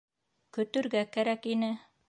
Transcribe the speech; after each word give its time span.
Көтөргә 0.57 1.05
кәрәк 1.17 1.49
ине. 1.55 1.73